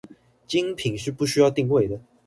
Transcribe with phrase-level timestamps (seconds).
[0.47, 2.01] 精品是不需要定位的